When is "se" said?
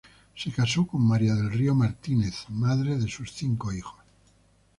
0.35-0.51